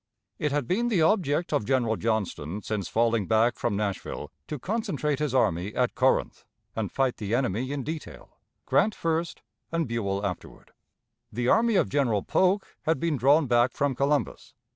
[0.39, 5.19] It had been the object of General Johnston, since falling back from Nashville, to concentrate
[5.19, 6.43] his army at Corinth,
[6.75, 10.71] and fight the enemy in detail Grant first, and Buell afterward.
[11.31, 14.55] The army of General Polk had been drawn back from Columbus.